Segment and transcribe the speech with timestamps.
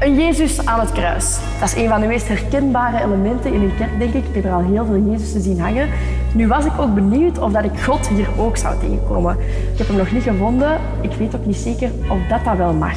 [0.00, 1.38] Een Jezus aan het kruis.
[1.60, 4.24] Dat is een van de meest herkenbare elementen in een kerk, denk ik.
[4.28, 5.88] Ik heb er al heel veel Jezus te zien hangen.
[6.34, 9.36] Nu was ik ook benieuwd of dat ik God hier ook zou tegenkomen.
[9.72, 10.80] Ik heb hem nog niet gevonden.
[11.00, 12.96] Ik weet ook niet zeker of dat dat wel mag.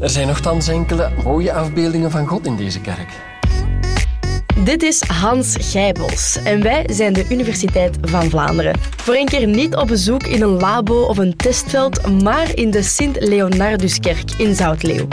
[0.00, 3.08] Er zijn nogthans enkele mooie afbeeldingen van God in deze kerk.
[4.64, 8.78] Dit is Hans Gijbels en wij zijn de Universiteit van Vlaanderen.
[8.96, 12.82] Voor een keer niet op bezoek in een labo of een testveld, maar in de
[12.82, 15.06] Sint-Leonarduskerk in Zoutleeuw.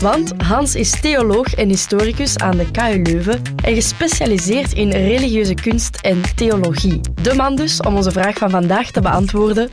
[0.00, 5.96] Want Hans is theoloog en historicus aan de KU Leuven en gespecialiseerd in religieuze kunst
[5.96, 7.00] en theologie.
[7.22, 9.70] De man dus om onze vraag van vandaag te beantwoorden.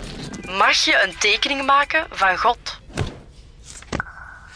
[0.57, 2.79] Mag je een tekening maken van God?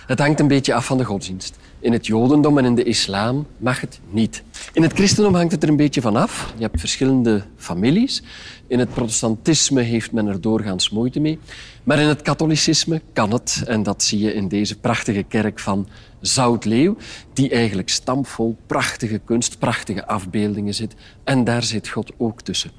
[0.05, 1.57] Het hangt een beetje af van de godsdienst.
[1.79, 4.43] In het Jodendom en in de islam mag het niet.
[4.73, 6.53] In het christendom hangt het er een beetje van af.
[6.55, 8.23] Je hebt verschillende families.
[8.67, 11.39] In het protestantisme heeft men er doorgaans moeite mee.
[11.83, 13.63] Maar in het katholicisme kan het.
[13.67, 15.87] En dat zie je in deze prachtige kerk van
[16.21, 16.97] Zoutleeuw,
[17.33, 20.95] die eigenlijk stampvol prachtige kunst, prachtige afbeeldingen zit.
[21.23, 22.71] En daar zit God ook tussen.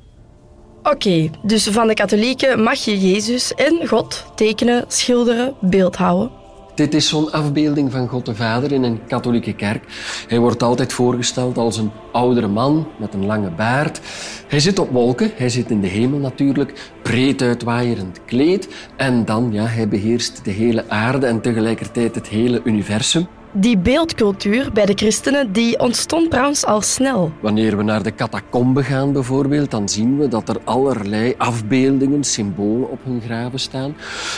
[0.83, 6.31] Oké, dus van de katholieken mag je Jezus en God tekenen, schilderen, beeldhouden.
[6.79, 9.85] Dit is zo'n afbeelding van God de Vader in een katholieke kerk.
[10.29, 14.01] Hij wordt altijd voorgesteld als een oudere man met een lange baard.
[14.49, 18.69] Hij zit op wolken, hij zit in de hemel natuurlijk, breed uitwaaierend kleed.
[18.97, 23.27] En dan, ja, hij beheerst de hele aarde en tegelijkertijd het hele universum.
[23.53, 27.33] Die beeldcultuur bij de christenen die ontstond trouwens al snel.
[27.41, 32.91] Wanneer we naar de catacomben gaan bijvoorbeeld, dan zien we dat er allerlei afbeeldingen, symbolen
[32.91, 33.97] op hun graven staan.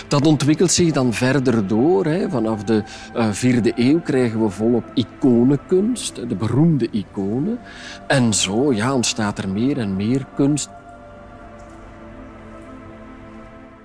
[0.08, 2.05] Dat ontwikkelt zich dan verder door.
[2.05, 2.31] Hè.
[2.31, 2.83] Vanaf de
[3.16, 7.58] uh, vierde eeuw krijgen we volop iconenkunst, de beroemde iconen.
[8.06, 10.69] En zo ja, ontstaat er meer en meer kunst.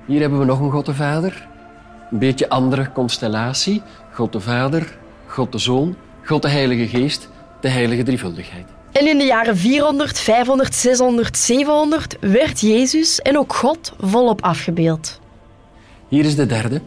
[0.05, 1.47] Hier hebben we nog een God de Vader.
[2.11, 3.81] Een beetje andere constellatie.
[4.11, 4.97] God de Vader,
[5.35, 7.29] God de Zoon, God de Heilige Geest,
[7.61, 8.65] de Heilige Drievuldigheid.
[8.91, 15.19] En in de jaren 400, 500, 600, 700 werd Jezus en ook God volop afgebeeld.
[16.07, 16.81] Hier is de derde.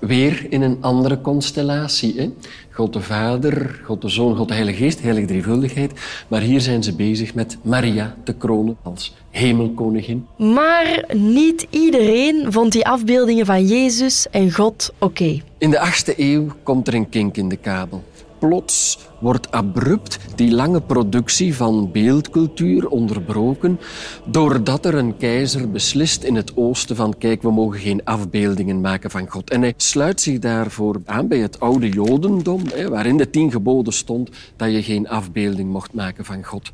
[0.00, 2.14] Weer in een andere constellatie.
[2.16, 2.30] Hè?
[2.70, 5.92] God de Vader, God de Zoon, God de Heilige Geest, Heilige Drievuldigheid.
[6.28, 10.26] Maar hier zijn ze bezig met Maria te kronen als hemelkoningin.
[10.36, 15.40] Maar niet iedereen vond die afbeeldingen van Jezus en God oké.
[15.58, 18.02] In de 8e eeuw komt er een kink in de kabel.
[18.38, 23.80] Plots wordt abrupt die lange productie van beeldcultuur onderbroken
[24.24, 29.10] doordat er een keizer beslist in het oosten van kijk, we mogen geen afbeeldingen maken
[29.10, 29.50] van God.
[29.50, 34.30] En hij sluit zich daarvoor aan bij het oude Jodendom, waarin de tien geboden stond
[34.56, 36.72] dat je geen afbeelding mocht maken van God.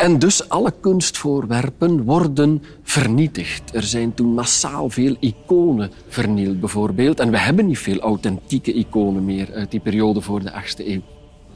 [0.00, 3.74] En dus alle kunstvoorwerpen worden vernietigd.
[3.74, 7.20] Er zijn toen massaal veel iconen vernield, bijvoorbeeld.
[7.20, 11.00] En we hebben niet veel authentieke iconen meer uit die periode voor de 8e eeuw.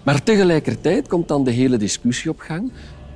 [0.02, 2.72] Maar tegelijkertijd komt dan de hele discussie op gang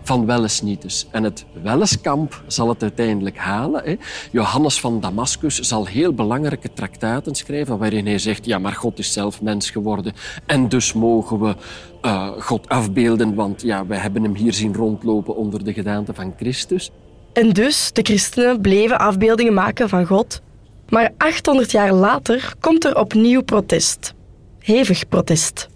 [0.08, 1.06] van Wellesnietes.
[1.10, 3.82] En het Welleskamp zal het uiteindelijk halen.
[3.84, 3.96] Hè.
[4.30, 9.12] Johannes van Damascus zal heel belangrijke traktaten schrijven waarin hij zegt, ja, maar God is
[9.12, 10.12] zelf mens geworden
[10.46, 11.54] en dus mogen we
[12.02, 16.34] uh, God afbeelden, want ja, we hebben hem hier zien rondlopen onder de gedaante van
[16.36, 16.90] Christus.
[17.32, 20.40] En dus, de christenen bleven afbeeldingen maken van God.
[20.88, 24.14] Maar 800 jaar later komt er opnieuw protest.
[24.58, 25.68] Hevig protest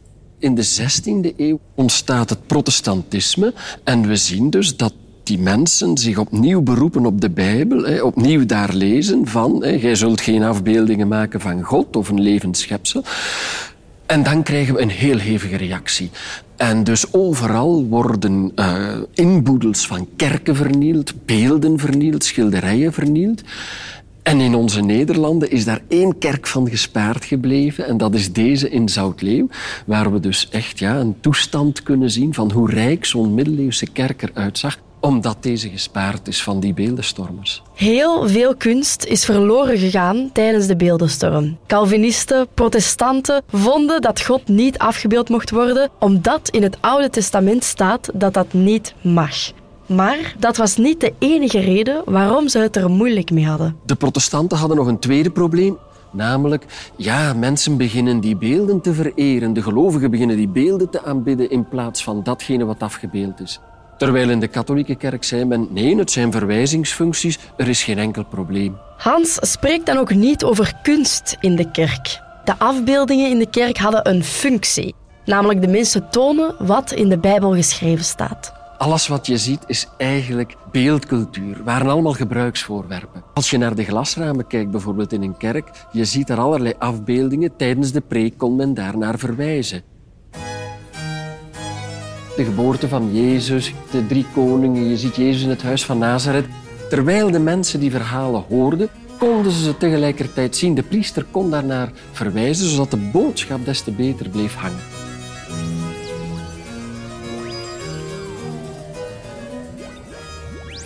[0.43, 3.55] in de 16e eeuw ontstaat het protestantisme
[3.85, 8.75] en we zien dus dat die mensen zich opnieuw beroepen op de Bijbel, opnieuw daar
[8.75, 13.05] lezen van, jij zult geen afbeeldingen maken van God of een levend schepsel.
[14.07, 16.11] En dan krijgen we een heel hevige reactie.
[16.57, 23.43] En dus overal worden uh, inboedels van kerken vernield, beelden vernield, schilderijen vernield.
[24.23, 27.87] En in onze Nederlanden is daar één kerk van gespaard gebleven.
[27.87, 29.49] En dat is deze in Zoutleeuw.
[29.87, 34.23] Waar we dus echt ja, een toestand kunnen zien van hoe rijk zo'n middeleeuwse kerk
[34.23, 37.63] eruit zag omdat deze gespaard is van die beeldenstormers.
[37.75, 41.59] Heel veel kunst is verloren gegaan tijdens de beeldenstorm.
[41.67, 48.11] Calvinisten, protestanten vonden dat God niet afgebeeld mocht worden, omdat in het Oude Testament staat
[48.15, 49.53] dat dat niet mag.
[49.95, 53.77] Maar dat was niet de enige reden waarom ze het er moeilijk mee hadden.
[53.87, 55.79] De protestanten hadden nog een tweede probleem.
[56.11, 56.65] Namelijk,
[56.97, 59.53] ja, mensen beginnen die beelden te vereren.
[59.53, 63.61] De gelovigen beginnen die beelden te aanbidden in plaats van datgene wat afgebeeld is.
[63.99, 68.25] Terwijl in de katholieke kerk zei men, nee, het zijn verwijzingsfuncties, er is geen enkel
[68.25, 68.77] probleem.
[68.97, 72.21] Hans spreekt dan ook niet over kunst in de kerk.
[72.45, 77.19] De afbeeldingen in de kerk hadden een functie, namelijk de mensen tonen wat in de
[77.19, 78.62] Bijbel geschreven staat.
[78.83, 83.25] Alles wat je ziet is eigenlijk beeldcultuur, waren allemaal gebruiksvoorwerpen.
[83.35, 87.57] Als je naar de glasramen kijkt, bijvoorbeeld in een kerk, je ziet er allerlei afbeeldingen.
[87.57, 89.83] Tijdens de preek kon men daarnaar verwijzen.
[92.37, 96.47] De geboorte van Jezus, de drie koningen, je ziet Jezus in het huis van Nazareth.
[96.89, 98.89] Terwijl de mensen die verhalen hoorden,
[99.19, 100.75] konden ze ze tegelijkertijd zien.
[100.75, 105.12] De priester kon daarnaar verwijzen, zodat de boodschap des te beter bleef hangen.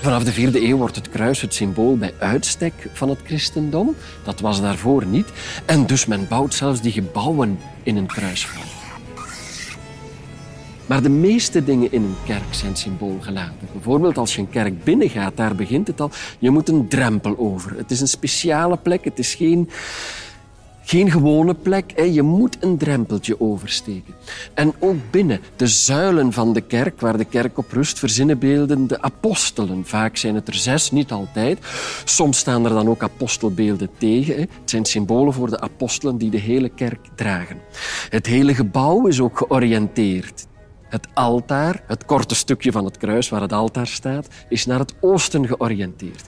[0.06, 3.96] Vanaf de vierde eeuw wordt het kruis het symbool bij uitstek van het christendom.
[4.24, 5.28] Dat was daarvoor niet.
[5.64, 8.66] En dus men bouwt zelfs die gebouwen in een kruisvorm.
[10.86, 13.68] Maar de meeste dingen in een kerk zijn symboolgeladen.
[13.72, 16.10] Bijvoorbeeld als je een kerk binnengaat, daar begint het al.
[16.38, 17.76] Je moet een drempel over.
[17.76, 19.04] Het is een speciale plek.
[19.04, 19.70] Het is geen
[20.86, 21.92] geen gewone plek.
[21.94, 22.02] Hè.
[22.02, 24.14] Je moet een drempeltje oversteken.
[24.54, 28.86] En ook binnen de zuilen van de kerk, waar de kerk op rust, verzinnen beelden
[28.86, 29.84] de apostelen.
[29.86, 31.58] Vaak zijn het er zes, niet altijd.
[32.04, 34.34] Soms staan er dan ook apostelbeelden tegen.
[34.34, 34.40] Hè.
[34.40, 37.60] Het zijn symbolen voor de apostelen die de hele kerk dragen.
[38.08, 40.46] Het hele gebouw is ook georiënteerd.
[40.88, 44.94] Het altaar, het korte stukje van het kruis waar het altaar staat, is naar het
[45.00, 46.24] oosten georiënteerd.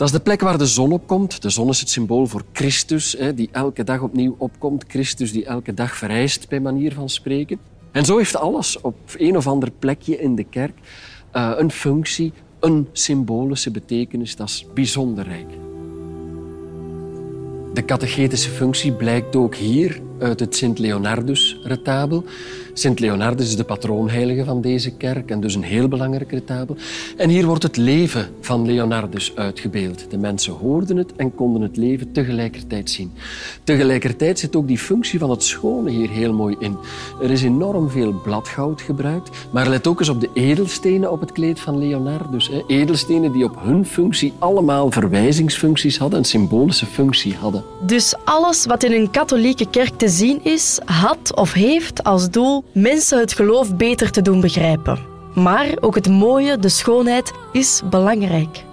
[0.00, 1.42] Dat is de plek waar de zon opkomt.
[1.42, 4.84] De zon is het symbool voor Christus, die elke dag opnieuw opkomt.
[4.88, 7.58] Christus die elke dag verrijst, bij manier van spreken.
[7.92, 10.78] En zo heeft alles op een of ander plekje in de kerk
[11.30, 14.36] eh, een functie, een symbolische betekenis.
[14.36, 15.50] Dat is bijzonder rijk.
[17.74, 22.24] De catechetische functie blijkt ook hier uit het Sint-Leonardus-retabel.
[22.72, 26.76] Sint-Leonardus is de patroonheilige van deze kerk en dus een heel belangrijk retabel.
[27.16, 30.10] En hier wordt het leven van Leonardus uitgebeeld.
[30.10, 33.12] De mensen hoorden het en konden het leven tegelijkertijd zien.
[33.64, 36.76] Tegelijkertijd zit ook die functie van het schone hier heel mooi in.
[37.22, 41.32] Er is enorm veel bladgoud gebruikt, maar let ook eens op de edelstenen op het
[41.32, 42.50] kleed van Leonardus.
[42.66, 47.64] Edelstenen die op hun functie allemaal verwijzingsfuncties hadden, een symbolische functie hadden.
[47.86, 52.64] Dus alles wat in een katholieke kerk te zien is, had of heeft als doel
[52.72, 54.98] mensen het geloof beter te doen begrijpen.
[55.34, 58.64] Maar ook het mooie, de schoonheid, is belangrijk.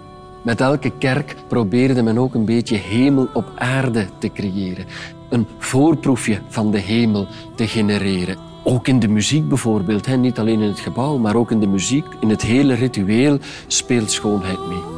[0.44, 4.86] Met elke kerk probeerde men ook een beetje hemel op aarde te creëren.
[5.30, 8.38] Een voorproefje van de hemel te genereren.
[8.63, 12.06] Ook in de muziek bijvoorbeeld, niet alleen in het gebouw, maar ook in de muziek,
[12.19, 13.38] in het hele ritueel
[13.68, 14.97] speelt schoonheid mee.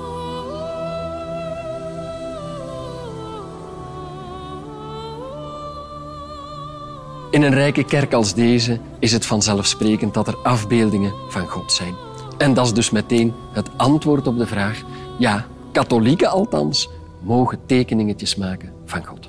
[7.31, 11.95] In een rijke kerk als deze is het vanzelfsprekend dat er afbeeldingen van God zijn.
[12.37, 14.81] En dat is dus meteen het antwoord op de vraag:
[15.17, 16.89] ja, katholieken althans
[17.21, 19.28] mogen tekeningetjes maken van God.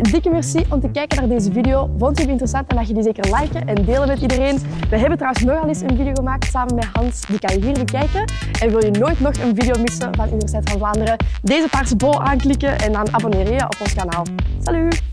[0.00, 1.90] Dikke merci om te kijken naar deze video.
[1.98, 4.58] Vond je het interessant en laat je die zeker liken en delen met iedereen.
[4.90, 7.20] We hebben trouwens nogal eens een video gemaakt samen met Hans.
[7.26, 8.24] Die kan je hier bekijken.
[8.60, 11.16] En wil je nooit nog een video missen van Universiteit van Vlaanderen?
[11.42, 14.24] Deze paarse bol aanklikken en dan abonneer je op ons kanaal.
[14.62, 15.05] Salut!